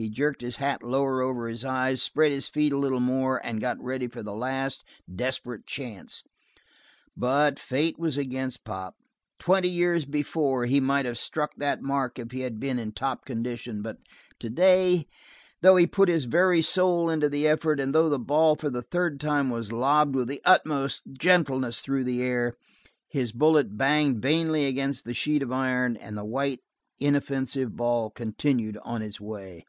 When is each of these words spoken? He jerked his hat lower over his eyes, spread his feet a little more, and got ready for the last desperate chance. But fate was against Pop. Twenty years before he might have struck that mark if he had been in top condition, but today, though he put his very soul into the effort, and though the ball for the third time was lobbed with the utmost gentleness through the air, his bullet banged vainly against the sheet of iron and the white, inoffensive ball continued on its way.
He 0.00 0.08
jerked 0.08 0.42
his 0.42 0.58
hat 0.58 0.84
lower 0.84 1.22
over 1.22 1.48
his 1.48 1.64
eyes, 1.64 2.00
spread 2.00 2.30
his 2.30 2.46
feet 2.46 2.72
a 2.72 2.76
little 2.78 3.00
more, 3.00 3.44
and 3.44 3.60
got 3.60 3.82
ready 3.82 4.06
for 4.06 4.22
the 4.22 4.32
last 4.32 4.84
desperate 5.12 5.66
chance. 5.66 6.22
But 7.16 7.58
fate 7.58 7.98
was 7.98 8.16
against 8.16 8.62
Pop. 8.64 8.94
Twenty 9.40 9.66
years 9.68 10.04
before 10.04 10.66
he 10.66 10.78
might 10.78 11.04
have 11.04 11.18
struck 11.18 11.50
that 11.56 11.82
mark 11.82 12.16
if 12.16 12.30
he 12.30 12.42
had 12.42 12.60
been 12.60 12.78
in 12.78 12.92
top 12.92 13.24
condition, 13.24 13.82
but 13.82 13.96
today, 14.38 15.08
though 15.62 15.74
he 15.74 15.84
put 15.84 16.08
his 16.08 16.26
very 16.26 16.62
soul 16.62 17.10
into 17.10 17.28
the 17.28 17.48
effort, 17.48 17.80
and 17.80 17.92
though 17.92 18.08
the 18.08 18.20
ball 18.20 18.54
for 18.54 18.70
the 18.70 18.82
third 18.82 19.18
time 19.18 19.50
was 19.50 19.72
lobbed 19.72 20.14
with 20.14 20.28
the 20.28 20.40
utmost 20.44 21.02
gentleness 21.14 21.80
through 21.80 22.04
the 22.04 22.22
air, 22.22 22.54
his 23.08 23.32
bullet 23.32 23.76
banged 23.76 24.22
vainly 24.22 24.64
against 24.64 25.02
the 25.04 25.12
sheet 25.12 25.42
of 25.42 25.50
iron 25.50 25.96
and 25.96 26.16
the 26.16 26.24
white, 26.24 26.60
inoffensive 27.00 27.74
ball 27.74 28.10
continued 28.10 28.78
on 28.84 29.02
its 29.02 29.20
way. 29.20 29.64